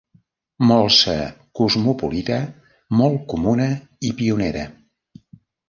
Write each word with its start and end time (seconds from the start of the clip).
Molsa 0.69 1.13
cosmopolita 1.59 2.39
molt 3.03 3.21
comuna 3.35 3.71
i 4.11 4.15
pionera. 4.23 4.69